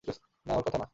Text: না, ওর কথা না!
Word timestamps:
না, 0.45 0.53
ওর 0.55 0.63
কথা 0.63 0.77
না! 0.77 0.87